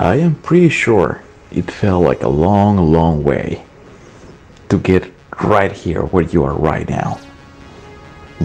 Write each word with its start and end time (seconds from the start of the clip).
I 0.00 0.14
am 0.14 0.36
pretty 0.36 0.68
sure 0.68 1.22
it 1.50 1.68
felt 1.68 2.04
like 2.04 2.22
a 2.22 2.28
long, 2.28 2.76
long 2.76 3.24
way 3.24 3.64
to 4.68 4.78
get 4.78 5.10
right 5.42 5.72
here 5.72 6.02
where 6.02 6.22
you 6.22 6.44
are 6.44 6.54
right 6.54 6.88
now. 6.88 7.18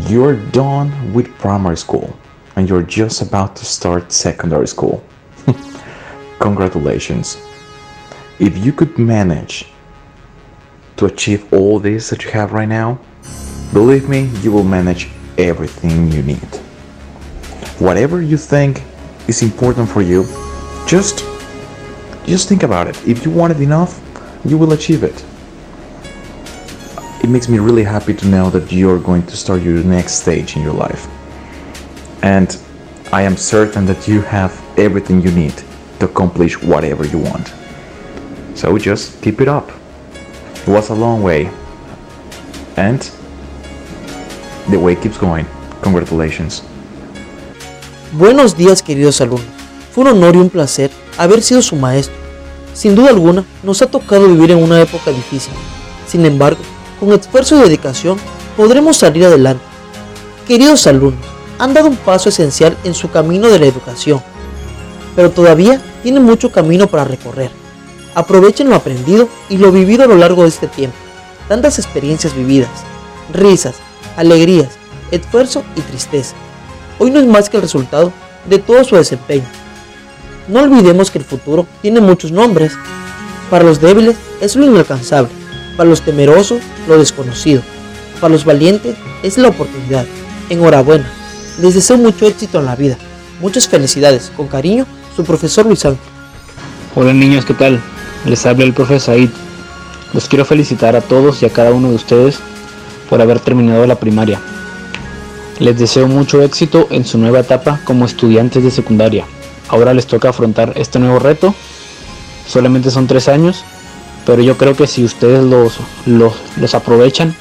You're 0.07 0.35
done 0.49 1.13
with 1.13 1.27
primary 1.37 1.77
school 1.77 2.17
and 2.55 2.67
you're 2.67 2.81
just 2.81 3.21
about 3.21 3.55
to 3.57 3.65
start 3.65 4.11
secondary 4.11 4.67
school. 4.67 5.03
Congratulations. 6.39 7.37
If 8.39 8.57
you 8.57 8.73
could 8.73 8.97
manage 8.97 9.67
to 10.97 11.05
achieve 11.05 11.53
all 11.53 11.79
this 11.79 12.09
that 12.09 12.23
you 12.25 12.31
have 12.31 12.51
right 12.51 12.67
now, 12.67 12.99
believe 13.73 14.09
me, 14.09 14.23
you 14.41 14.51
will 14.51 14.63
manage 14.63 15.09
everything 15.37 16.11
you 16.11 16.23
need. 16.23 16.55
Whatever 17.77 18.23
you 18.23 18.37
think 18.37 18.81
is 19.27 19.43
important 19.43 19.87
for 19.87 20.01
you, 20.01 20.25
just 20.87 21.32
just 22.25 22.47
think 22.47 22.63
about 22.63 22.87
it. 22.87 22.95
If 23.07 23.25
you 23.25 23.31
want 23.31 23.53
it 23.53 23.61
enough, 23.61 24.01
you 24.45 24.57
will 24.57 24.73
achieve 24.73 25.03
it. 25.03 25.23
It 27.23 27.29
makes 27.29 27.47
me 27.47 27.59
really 27.59 27.83
happy 27.83 28.13
to 28.13 28.27
know 28.27 28.49
that 28.49 28.71
you're 28.71 28.99
going 28.99 29.25
to 29.27 29.37
start 29.37 29.61
your 29.61 29.83
next 29.83 30.21
stage 30.21 30.55
in 30.55 30.61
your 30.61 30.73
life. 30.73 31.07
And 32.21 32.57
I 33.11 33.21
am 33.21 33.37
certain 33.37 33.85
that 33.85 34.07
you 34.07 34.21
have 34.21 34.51
everything 34.77 35.21
you 35.21 35.31
need 35.31 35.53
to 35.99 36.05
accomplish 36.05 36.61
whatever 36.61 37.05
you 37.05 37.19
want. 37.19 37.53
So 38.55 38.77
just 38.77 39.21
keep 39.21 39.39
it 39.41 39.47
up. 39.47 39.69
It 40.55 40.67
was 40.67 40.89
a 40.89 40.95
long 40.95 41.23
way. 41.23 41.49
And 42.77 43.01
the 44.69 44.79
way 44.79 44.95
keeps 44.95 45.17
going. 45.17 45.45
Congratulations. 45.81 46.63
Buenos 48.13 48.55
días 48.55 48.81
queridos 48.81 49.21
alumnos. 49.21 49.45
Fue 49.91 50.03
un 50.03 50.09
honor 50.09 50.35
y 50.35 50.39
un 50.39 50.49
placer 50.49 50.91
haber 51.17 51.41
sido 51.41 51.61
su 51.61 51.75
maestro. 51.75 52.15
Sin 52.73 52.95
duda 52.95 53.09
alguna, 53.09 53.45
nos 53.61 53.81
ha 53.81 53.87
tocado 53.87 54.27
vivir 54.27 54.51
en 54.51 54.63
una 54.63 54.81
época 54.81 55.11
difícil. 55.11 55.53
Sin 56.07 56.25
embargo, 56.25 56.61
con 56.99 57.13
esfuerzo 57.13 57.57
y 57.57 57.61
dedicación, 57.61 58.17
podremos 58.57 58.97
salir 58.97 59.25
adelante. 59.25 59.63
Queridos 60.47 60.87
alumnos, 60.87 61.25
han 61.59 61.73
dado 61.73 61.87
un 61.87 61.95
paso 61.95 62.29
esencial 62.29 62.77
en 62.83 62.93
su 62.93 63.09
camino 63.09 63.49
de 63.49 63.59
la 63.59 63.65
educación, 63.65 64.21
pero 65.15 65.31
todavía 65.31 65.81
tienen 66.01 66.23
mucho 66.23 66.51
camino 66.51 66.87
para 66.87 67.05
recorrer. 67.05 67.51
Aprovechen 68.15 68.69
lo 68.69 68.75
aprendido 68.75 69.27
y 69.49 69.57
lo 69.57 69.71
vivido 69.71 70.03
a 70.03 70.07
lo 70.07 70.17
largo 70.17 70.43
de 70.43 70.49
este 70.49 70.67
tiempo. 70.67 70.97
Tantas 71.47 71.79
experiencias 71.79 72.35
vividas, 72.35 72.69
risas, 73.31 73.75
alegrías, 74.17 74.69
esfuerzo 75.11 75.63
y 75.75 75.81
tristeza. 75.81 76.35
Hoy 76.99 77.11
no 77.11 77.19
es 77.19 77.25
más 77.25 77.49
que 77.49 77.57
el 77.57 77.63
resultado 77.63 78.11
de 78.45 78.59
todo 78.59 78.83
su 78.83 78.95
desempeño. 78.95 79.45
No 80.47 80.61
olvidemos 80.61 81.09
que 81.09 81.19
el 81.19 81.23
futuro 81.23 81.65
tiene 81.81 82.01
muchos 82.01 82.31
nombres. 82.31 82.73
Para 83.49 83.63
los 83.63 83.79
débiles 83.79 84.15
es 84.41 84.55
lo 84.55 84.65
inalcanzable, 84.65 85.29
para 85.77 85.89
los 85.89 86.01
temerosos 86.01 86.61
lo 86.87 86.97
desconocido, 86.97 87.61
para 88.19 88.33
los 88.33 88.45
valientes 88.45 88.95
es 89.21 89.37
la 89.37 89.49
oportunidad. 89.49 90.05
Enhorabuena, 90.49 91.09
les 91.61 91.75
deseo 91.75 91.97
mucho 91.97 92.27
éxito 92.27 92.59
en 92.59 92.65
la 92.65 92.75
vida. 92.75 92.97
Muchas 93.41 93.67
felicidades. 93.67 94.31
Con 94.35 94.47
cariño, 94.47 94.85
su 95.15 95.23
profesor 95.23 95.65
Luis 95.65 95.85
Ángel. 95.85 95.99
Hola 96.95 97.13
niños, 97.13 97.45
¿qué 97.45 97.53
tal? 97.53 97.79
Les 98.25 98.45
habla 98.45 98.65
el 98.65 98.73
profesor 98.73 99.15
Said. 99.15 99.29
Los 100.13 100.27
quiero 100.27 100.45
felicitar 100.45 100.95
a 100.95 101.01
todos 101.01 101.41
y 101.41 101.45
a 101.45 101.49
cada 101.49 101.71
uno 101.71 101.89
de 101.89 101.95
ustedes 101.95 102.39
por 103.09 103.21
haber 103.21 103.39
terminado 103.39 103.85
la 103.85 103.95
primaria. 103.95 104.41
Les 105.59 105.77
deseo 105.77 106.07
mucho 106.07 106.41
éxito 106.41 106.87
en 106.91 107.05
su 107.05 107.17
nueva 107.17 107.39
etapa 107.39 107.79
como 107.85 108.05
estudiantes 108.05 108.63
de 108.63 108.71
secundaria. 108.71 109.25
Ahora 109.73 109.95
les 109.95 110.05
toca 110.05 110.29
afrontar 110.29 110.73
este 110.75 110.99
nuevo 110.99 111.17
reto. 111.17 111.55
Solamente 112.47 112.91
son 112.91 113.07
tres 113.07 113.27
años, 113.27 113.63
pero 114.23 114.43
yo 114.43 114.55
creo 114.55 114.75
que 114.75 114.85
si 114.85 115.03
ustedes 115.03 115.43
los, 115.43 115.79
los, 116.05 116.33
los 116.57 116.75
aprovechan, 116.75 117.35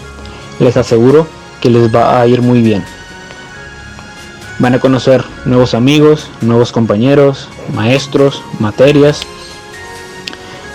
les 0.58 0.78
aseguro 0.78 1.26
que 1.60 1.68
les 1.68 1.94
va 1.94 2.18
a 2.18 2.26
ir 2.26 2.40
muy 2.40 2.62
bien. 2.62 2.82
Van 4.60 4.72
a 4.72 4.80
conocer 4.80 5.22
nuevos 5.44 5.74
amigos, 5.74 6.30
nuevos 6.40 6.72
compañeros, 6.72 7.48
maestros, 7.74 8.42
materias. 8.60 9.20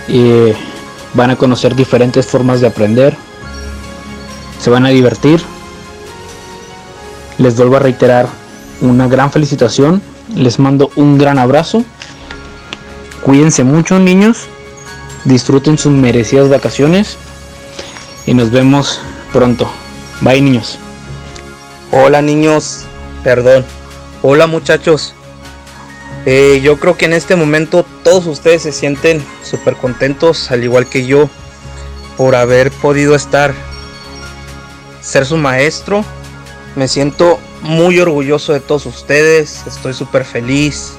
Y 0.06 0.52
van 1.14 1.32
a 1.32 1.36
conocer 1.36 1.74
diferentes 1.74 2.24
formas 2.24 2.60
de 2.60 2.68
aprender. 2.68 3.16
Se 4.60 4.70
van 4.70 4.86
a 4.86 4.90
divertir. 4.90 5.42
Les 7.38 7.56
vuelvo 7.56 7.78
a 7.78 7.80
reiterar 7.80 8.28
una 8.80 9.08
gran 9.08 9.32
felicitación. 9.32 10.00
Les 10.34 10.58
mando 10.58 10.90
un 10.96 11.18
gran 11.18 11.38
abrazo. 11.38 11.84
Cuídense 13.22 13.64
mucho 13.64 13.98
niños. 13.98 14.46
Disfruten 15.24 15.78
sus 15.78 15.92
merecidas 15.92 16.48
vacaciones. 16.48 17.16
Y 18.26 18.34
nos 18.34 18.50
vemos 18.50 19.00
pronto. 19.32 19.70
Bye 20.20 20.40
niños. 20.40 20.78
Hola 21.90 22.20
niños, 22.20 22.84
perdón. 23.24 23.64
Hola 24.22 24.46
muchachos. 24.46 25.14
Eh, 26.26 26.60
yo 26.62 26.78
creo 26.78 26.98
que 26.98 27.06
en 27.06 27.14
este 27.14 27.36
momento 27.36 27.86
todos 28.02 28.26
ustedes 28.26 28.62
se 28.62 28.72
sienten 28.72 29.24
súper 29.42 29.76
contentos, 29.76 30.50
al 30.50 30.62
igual 30.62 30.86
que 30.86 31.06
yo, 31.06 31.30
por 32.18 32.34
haber 32.34 32.70
podido 32.70 33.14
estar, 33.14 33.54
ser 35.00 35.24
su 35.24 35.38
maestro. 35.38 36.04
Me 36.76 36.88
siento 36.88 37.38
muy 37.62 37.98
orgulloso 37.98 38.52
de 38.52 38.60
todos 38.60 38.86
ustedes, 38.86 39.66
estoy 39.66 39.94
súper 39.94 40.24
feliz 40.24 40.94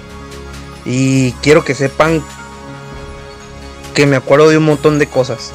y 0.85 1.31
quiero 1.41 1.63
que 1.63 1.75
sepan 1.75 2.23
que 3.93 4.05
me 4.05 4.15
acuerdo 4.15 4.49
de 4.49 4.57
un 4.57 4.65
montón 4.65 4.99
de 4.99 5.07
cosas. 5.07 5.51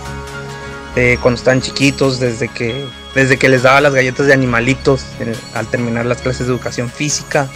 Cuando 1.22 1.38
estaban 1.38 1.60
chiquitos, 1.60 2.20
desde 2.20 2.48
que 2.48 2.86
desde 3.14 3.36
que 3.36 3.48
les 3.48 3.62
daba 3.62 3.80
las 3.80 3.94
galletas 3.94 4.26
de 4.26 4.32
animalitos 4.32 5.04
al 5.54 5.66
terminar 5.66 6.06
las 6.06 6.20
clases 6.20 6.46
de 6.46 6.52
educación 6.52 6.90
física, 6.90 7.48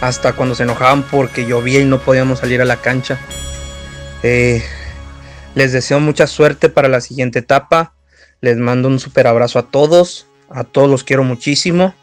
hasta 0.00 0.32
cuando 0.32 0.54
se 0.54 0.62
enojaban 0.64 1.02
porque 1.02 1.46
llovía 1.46 1.80
y 1.80 1.84
no 1.84 2.00
podíamos 2.00 2.40
salir 2.40 2.60
a 2.60 2.64
la 2.64 2.76
cancha. 2.76 3.18
Eh, 4.22 4.62
les 5.54 5.72
deseo 5.72 6.00
mucha 6.00 6.26
suerte 6.26 6.68
para 6.68 6.88
la 6.88 7.00
siguiente 7.00 7.38
etapa. 7.38 7.94
Les 8.40 8.56
mando 8.56 8.88
un 8.88 8.98
super 8.98 9.26
abrazo 9.26 9.58
a 9.58 9.70
todos. 9.70 10.26
A 10.50 10.64
todos 10.64 10.88
los 10.88 11.04
quiero 11.04 11.24
muchísimo. 11.24 11.94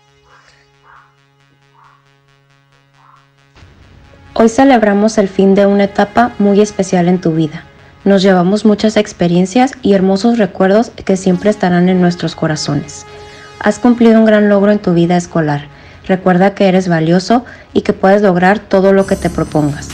Hoy 4.43 4.49
celebramos 4.49 5.17
el 5.19 5.29
fin 5.29 5.55
de 5.55 5.65
una 5.65 5.85
etapa 5.85 6.33
muy 6.37 6.59
especial 6.59 7.07
en 7.07 7.21
tu 7.21 7.31
vida. 7.31 7.63
Nos 8.03 8.21
llevamos 8.21 8.65
muchas 8.65 8.97
experiencias 8.97 9.71
y 9.81 9.93
hermosos 9.93 10.37
recuerdos 10.37 10.89
que 10.89 11.15
siempre 11.15 11.49
estarán 11.49 11.87
en 11.87 12.01
nuestros 12.01 12.35
corazones. 12.35 13.05
Has 13.61 13.79
cumplido 13.79 14.19
un 14.19 14.25
gran 14.25 14.49
logro 14.49 14.73
en 14.73 14.79
tu 14.79 14.93
vida 14.93 15.15
escolar. 15.15 15.67
Recuerda 16.05 16.55
que 16.55 16.67
eres 16.67 16.89
valioso 16.89 17.45
y 17.71 17.83
que 17.83 17.93
puedes 17.93 18.21
lograr 18.21 18.59
todo 18.59 18.91
lo 18.91 19.07
que 19.07 19.15
te 19.15 19.29
propongas. 19.29 19.87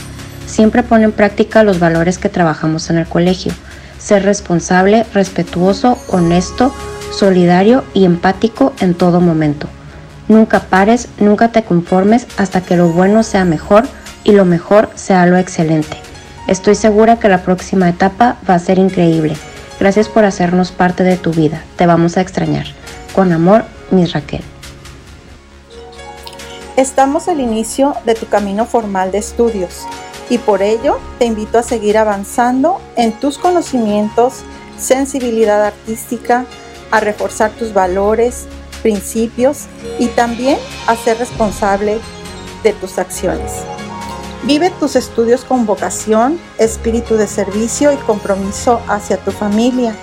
Siempre 0.46 0.82
pon 0.82 1.04
en 1.04 1.12
práctica 1.12 1.62
los 1.62 1.78
valores 1.78 2.18
que 2.18 2.28
trabajamos 2.28 2.90
en 2.90 2.98
el 2.98 3.06
colegio. 3.06 3.52
Ser 4.00 4.24
responsable, 4.24 5.06
respetuoso, 5.14 5.96
honesto, 6.08 6.74
solidario 7.12 7.84
y 7.94 8.04
empático 8.04 8.72
en 8.80 8.94
todo 8.94 9.20
momento. 9.20 9.68
Nunca 10.26 10.58
pares, 10.58 11.06
nunca 11.20 11.52
te 11.52 11.62
conformes 11.62 12.26
hasta 12.36 12.62
que 12.62 12.76
lo 12.76 12.88
bueno 12.88 13.22
sea 13.22 13.44
mejor 13.44 13.84
y 14.24 14.32
lo 14.32 14.44
mejor 14.44 14.90
sea 14.94 15.26
lo 15.26 15.36
excelente. 15.36 15.96
Estoy 16.46 16.74
segura 16.74 17.18
que 17.18 17.28
la 17.28 17.42
próxima 17.42 17.88
etapa 17.88 18.36
va 18.48 18.54
a 18.54 18.58
ser 18.58 18.78
increíble. 18.78 19.36
Gracias 19.78 20.08
por 20.08 20.24
hacernos 20.24 20.72
parte 20.72 21.04
de 21.04 21.16
tu 21.16 21.30
vida. 21.32 21.62
Te 21.76 21.86
vamos 21.86 22.16
a 22.16 22.20
extrañar. 22.20 22.66
Con 23.14 23.32
amor, 23.32 23.64
Miss 23.90 24.12
Raquel. 24.12 24.42
Estamos 26.76 27.28
al 27.28 27.40
inicio 27.40 27.94
de 28.04 28.14
tu 28.14 28.26
camino 28.26 28.64
formal 28.66 29.12
de 29.12 29.18
estudios 29.18 29.86
y 30.30 30.38
por 30.38 30.62
ello 30.62 30.98
te 31.18 31.26
invito 31.26 31.58
a 31.58 31.62
seguir 31.62 31.98
avanzando 31.98 32.80
en 32.96 33.12
tus 33.12 33.36
conocimientos, 33.36 34.42
sensibilidad 34.78 35.64
artística, 35.64 36.46
a 36.90 37.00
reforzar 37.00 37.50
tus 37.50 37.74
valores, 37.74 38.46
principios 38.82 39.66
y 39.98 40.06
también 40.06 40.58
a 40.86 40.96
ser 40.96 41.18
responsable 41.18 41.98
de 42.62 42.72
tus 42.72 42.98
acciones. 42.98 43.64
Vive 44.44 44.70
tus 44.70 44.96
estudios 44.96 45.44
con 45.44 45.66
vocación, 45.66 46.40
espíritu 46.58 47.16
de 47.16 47.26
servicio 47.26 47.92
y 47.92 47.96
compromiso 47.96 48.80
hacia 48.88 49.18
tu 49.18 49.32
familia. 49.32 49.94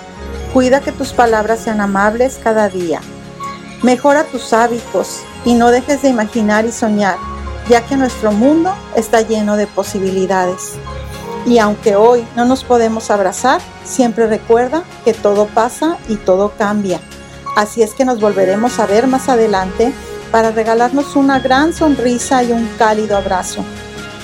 Cuida 0.52 0.80
que 0.80 0.92
tus 0.92 1.12
palabras 1.12 1.60
sean 1.60 1.80
amables 1.80 2.38
cada 2.42 2.68
día. 2.68 3.00
Mejora 3.82 4.24
tus 4.24 4.52
hábitos 4.52 5.22
y 5.44 5.54
no 5.54 5.70
dejes 5.72 6.02
de 6.02 6.08
imaginar 6.08 6.66
y 6.66 6.72
soñar, 6.72 7.16
ya 7.68 7.84
que 7.84 7.96
nuestro 7.96 8.30
mundo 8.30 8.72
está 8.94 9.22
lleno 9.22 9.56
de 9.56 9.66
posibilidades. 9.66 10.74
Y 11.44 11.58
aunque 11.58 11.96
hoy 11.96 12.24
no 12.36 12.44
nos 12.44 12.62
podemos 12.62 13.10
abrazar, 13.10 13.60
siempre 13.84 14.28
recuerda 14.28 14.84
que 15.04 15.14
todo 15.14 15.46
pasa 15.46 15.96
y 16.08 16.14
todo 16.14 16.52
cambia. 16.56 17.00
Así 17.56 17.82
es 17.82 17.92
que 17.92 18.04
nos 18.04 18.20
volveremos 18.20 18.78
a 18.78 18.86
ver 18.86 19.08
más 19.08 19.28
adelante 19.28 19.92
para 20.30 20.52
regalarnos 20.52 21.16
una 21.16 21.40
gran 21.40 21.72
sonrisa 21.72 22.44
y 22.44 22.52
un 22.52 22.68
cálido 22.78 23.16
abrazo. 23.16 23.64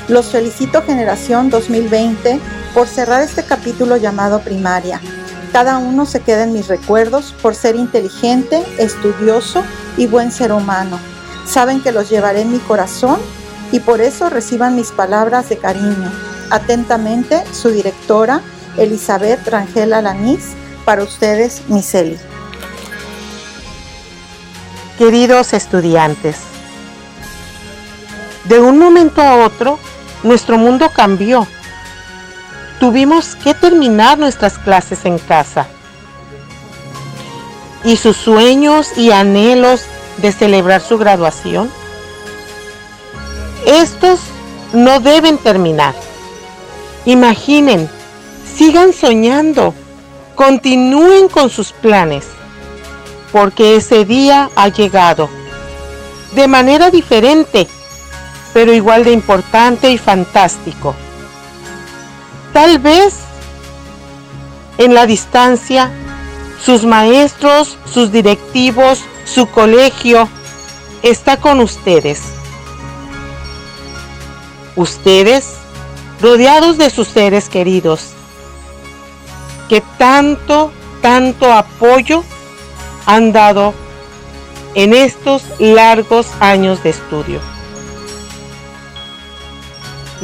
Los 0.09 0.27
felicito 0.27 0.83
generación 0.83 1.49
2020 1.49 2.39
por 2.75 2.87
cerrar 2.87 3.23
este 3.23 3.43
capítulo 3.43 3.97
llamado 3.97 4.41
primaria. 4.41 5.01
Cada 5.51 5.79
uno 5.79 6.05
se 6.05 6.21
queda 6.21 6.43
en 6.45 6.53
mis 6.53 6.69
recuerdos 6.69 7.35
por 7.41 7.55
ser 7.55 7.75
inteligente, 7.75 8.63
estudioso 8.77 9.65
y 9.97 10.07
buen 10.07 10.31
ser 10.31 10.53
humano. 10.53 10.99
Saben 11.47 11.83
que 11.83 11.91
los 11.91 12.11
llevaré 12.11 12.43
en 12.43 12.53
mi 12.53 12.59
corazón 12.59 13.19
y 13.73 13.81
por 13.81 14.03
eso 14.03 14.29
reciban 14.29 14.77
mis 14.77 14.91
palabras 14.91 15.49
de 15.49 15.57
cariño. 15.57 16.13
Atentamente, 16.51 17.43
su 17.55 17.71
directora, 17.71 18.43
Elizabeth 18.77 19.49
Rangel 19.49 19.95
Alanís, 19.95 20.51
para 20.85 21.03
ustedes, 21.03 21.63
Miseli. 21.69 22.19
Queridos 24.99 25.55
estudiantes, 25.55 26.37
de 28.45 28.61
un 28.61 28.79
momento 28.79 29.23
a 29.23 29.37
otro, 29.37 29.79
nuestro 30.25 30.59
mundo 30.59 30.91
cambió. 30.91 31.47
Tuvimos 32.81 33.37
que 33.37 33.55
terminar 33.55 34.19
nuestras 34.19 34.59
clases 34.59 35.05
en 35.05 35.19
casa. 35.19 35.67
¿Y 37.85 37.97
sus 37.97 38.17
sueños 38.17 38.97
y 38.97 39.13
anhelos 39.13 39.83
de 40.19 40.33
celebrar 40.33 40.81
su 40.81 40.99
graduación? 40.99 41.71
Estos 43.67 44.21
no 44.73 45.01
deben 45.01 45.39
terminar. 45.39 45.95
Imaginen, 47.05 47.89
sigan 48.57 48.93
soñando, 48.93 49.75
continúen 50.35 51.29
con 51.29 51.51
sus 51.51 51.73
planes, 51.73 52.25
porque 53.33 53.77
ese 53.77 54.05
día 54.05 54.51
ha 54.57 54.69
llegado. 54.69 55.29
De 56.35 56.49
manera 56.49 56.91
diferente, 56.91 57.69
pero 58.55 58.73
igual 58.73 59.05
de 59.05 59.13
importante 59.13 59.91
y 59.91 59.99
fantástico. 59.99 60.95
Tal 62.55 62.79
vez 62.79 63.17
en 64.79 64.95
la 64.95 65.07
distancia, 65.07 65.91
sus 66.65 66.85
maestros, 66.85 67.77
sus 67.93 68.13
directivos, 68.13 69.05
su 69.25 69.47
colegio 69.47 70.29
está 71.03 71.37
con 71.37 71.61
ustedes. 71.61 72.23
Ustedes, 74.77 75.55
rodeados 76.23 76.79
de 76.79 76.91
sus 76.91 77.09
seres 77.09 77.49
queridos, 77.49 78.11
que 79.69 79.83
tanto, 79.99 80.73
tanto 81.03 81.53
apoyo 81.53 82.23
han 83.05 83.33
dado 83.33 83.75
en 84.75 84.95
estos 84.95 85.43
largos 85.59 86.29
años 86.41 86.83
de 86.83 86.91
estudio. 86.91 87.54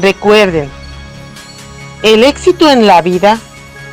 Recuerden, 0.00 0.70
el 2.02 2.24
éxito 2.24 2.70
en 2.70 2.86
la 2.86 3.02
vida 3.02 3.38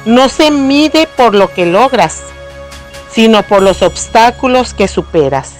no 0.06 0.30
se 0.30 0.52
mide 0.52 1.06
por 1.06 1.36
lo 1.36 1.54
que 1.54 1.66
logras, 1.66 2.24
sino 3.12 3.44
por 3.44 3.62
los 3.62 3.82
obstáculos 3.82 4.74
que 4.74 4.88
superas. 4.88 5.56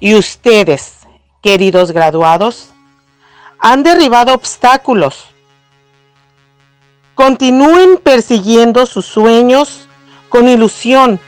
Y 0.00 0.14
ustedes, 0.14 1.00
queridos 1.42 1.92
graduados, 1.92 2.70
han 3.58 3.82
derribado 3.82 4.32
obstáculos. 4.32 5.26
Continúen 7.14 7.98
persiguiendo 7.98 8.86
sus 8.86 9.04
sueños 9.04 9.88
con 10.30 10.48
ilusión, 10.48 11.20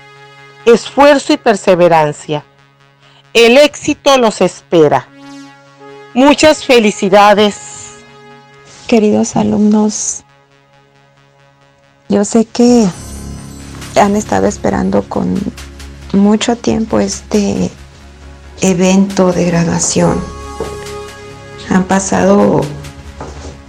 esfuerzo 0.65 1.35
y 1.35 1.37
perseverancia. 1.37 2.45
El 3.35 3.59
éxito 3.59 4.17
los 4.17 4.41
espera. 4.41 5.07
Muchas 6.15 6.65
felicidades. 6.65 7.57
Queridos 8.87 9.37
alumnos, 9.37 10.25
yo 12.09 12.25
sé 12.25 12.47
que 12.47 12.89
han 14.01 14.17
estado 14.17 14.47
esperando 14.47 15.03
con 15.03 15.35
mucho 16.15 16.57
tiempo 16.57 16.99
este 16.99 17.71
evento 18.63 19.33
de 19.33 19.45
graduación. 19.45 20.19
Han 21.69 21.85
pasado 21.85 22.63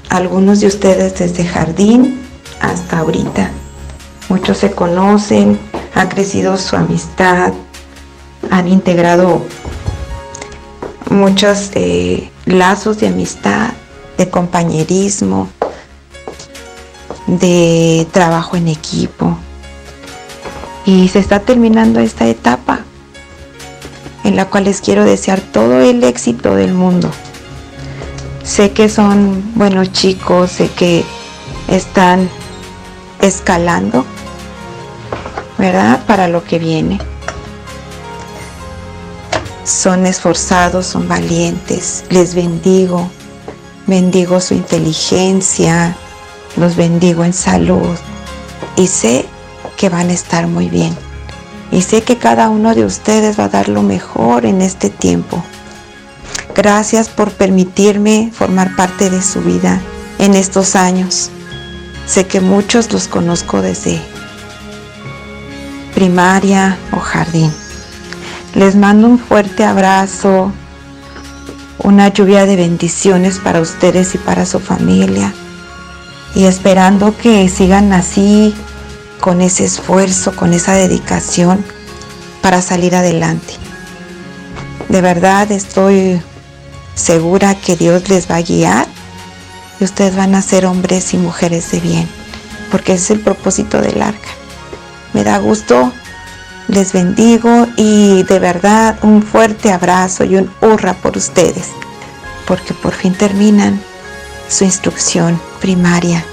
algunos 0.07 0.61
de 0.61 0.67
ustedes 0.67 1.19
desde 1.19 1.45
jardín 1.45 2.21
hasta 2.61 2.99
ahorita. 2.99 3.51
Muchos 4.29 4.59
se 4.59 4.71
conocen, 4.71 5.59
ha 5.93 6.07
crecido 6.07 6.55
su 6.57 6.77
amistad, 6.77 7.51
han 8.49 8.69
integrado 8.69 9.41
muchos 11.09 11.71
eh, 11.73 12.29
lazos 12.45 12.99
de 12.99 13.07
amistad, 13.07 13.71
de 14.17 14.29
compañerismo, 14.29 15.49
de 17.27 18.07
trabajo 18.11 18.55
en 18.55 18.67
equipo. 18.67 19.37
Y 20.85 21.07
se 21.09 21.19
está 21.19 21.39
terminando 21.41 21.99
esta 21.99 22.27
etapa 22.27 22.79
en 24.23 24.35
la 24.35 24.45
cual 24.45 24.65
les 24.65 24.81
quiero 24.81 25.05
desear 25.05 25.39
todo 25.39 25.81
el 25.81 26.03
éxito 26.03 26.55
del 26.55 26.73
mundo. 26.73 27.09
Sé 28.43 28.71
que 28.71 28.89
son 28.89 29.43
buenos 29.55 29.91
chicos, 29.91 30.51
sé 30.51 30.69
que 30.69 31.03
están 31.67 32.29
escalando, 33.21 34.05
¿verdad? 35.57 36.03
Para 36.05 36.27
lo 36.27 36.43
que 36.43 36.57
viene 36.57 37.08
son 39.69 40.05
esforzados, 40.05 40.87
son 40.87 41.07
valientes. 41.07 42.03
Les 42.09 42.33
bendigo. 42.33 43.09
Bendigo 43.87 44.39
su 44.41 44.55
inteligencia. 44.55 45.95
Los 46.57 46.75
bendigo 46.75 47.23
en 47.23 47.33
salud. 47.33 47.97
Y 48.75 48.87
sé 48.87 49.25
que 49.77 49.89
van 49.89 50.09
a 50.09 50.13
estar 50.13 50.47
muy 50.47 50.69
bien. 50.69 50.95
Y 51.71 51.83
sé 51.83 52.01
que 52.01 52.17
cada 52.17 52.49
uno 52.49 52.73
de 52.73 52.83
ustedes 52.83 53.39
va 53.39 53.45
a 53.45 53.49
dar 53.49 53.69
lo 53.69 53.83
mejor 53.83 54.45
en 54.45 54.61
este 54.61 54.89
tiempo. 54.89 55.43
Gracias 56.55 57.07
por 57.07 57.31
permitirme 57.31 58.31
formar 58.33 58.75
parte 58.75 59.09
de 59.09 59.21
su 59.21 59.41
vida 59.41 59.79
en 60.17 60.33
estos 60.33 60.75
años. 60.75 61.29
Sé 62.07 62.25
que 62.25 62.41
muchos 62.41 62.91
los 62.91 63.07
conozco 63.07 63.61
desde 63.61 64.01
primaria 65.93 66.77
o 66.91 66.99
jardín. 66.99 67.53
Les 68.55 68.75
mando 68.75 69.07
un 69.07 69.19
fuerte 69.19 69.63
abrazo, 69.63 70.51
una 71.79 72.09
lluvia 72.09 72.45
de 72.45 72.55
bendiciones 72.55 73.39
para 73.39 73.61
ustedes 73.61 74.15
y 74.15 74.17
para 74.17 74.45
su 74.45 74.59
familia. 74.59 75.33
Y 76.35 76.45
esperando 76.45 77.15
que 77.17 77.47
sigan 77.49 77.93
así, 77.93 78.53
con 79.19 79.41
ese 79.41 79.65
esfuerzo, 79.65 80.35
con 80.35 80.53
esa 80.53 80.73
dedicación 80.73 81.63
para 82.41 82.61
salir 82.61 82.95
adelante. 82.95 83.53
De 84.87 85.01
verdad 85.01 85.51
estoy 85.51 86.21
segura 86.95 87.55
que 87.55 87.75
Dios 87.75 88.09
les 88.09 88.29
va 88.29 88.37
a 88.37 88.41
guiar 88.41 88.87
y 89.79 89.83
ustedes 89.83 90.15
van 90.15 90.35
a 90.35 90.41
ser 90.41 90.65
hombres 90.65 91.13
y 91.13 91.17
mujeres 91.17 91.71
de 91.71 91.79
bien, 91.79 92.09
porque 92.71 92.93
es 92.93 93.09
el 93.11 93.19
propósito 93.19 93.81
del 93.81 94.01
arca. 94.01 94.29
Me 95.13 95.23
da 95.23 95.37
gusto 95.37 95.91
les 96.69 96.93
bendigo 96.93 97.67
y 97.75 98.23
de 98.23 98.39
verdad 98.39 98.99
un 99.01 99.23
fuerte 99.23 99.71
abrazo 99.71 100.23
y 100.23 100.35
un 100.35 100.51
hurra 100.61 100.93
por 100.93 101.17
ustedes, 101.17 101.67
porque 102.47 102.73
por 102.73 102.93
fin 102.93 103.13
terminan 103.13 103.81
su 104.47 104.63
instrucción 104.63 105.41
primaria. 105.59 106.23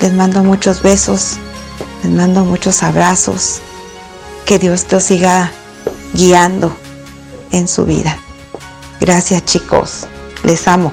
Les 0.00 0.12
mando 0.12 0.44
muchos 0.44 0.82
besos, 0.82 1.38
les 2.02 2.12
mando 2.12 2.44
muchos 2.44 2.82
abrazos. 2.82 3.60
Que 4.44 4.58
Dios 4.58 4.86
los 4.90 5.04
siga 5.04 5.52
guiando 6.12 6.76
en 7.52 7.68
su 7.68 7.84
vida. 7.84 8.18
Gracias 9.00 9.44
chicos, 9.44 10.06
les 10.42 10.66
amo. 10.68 10.92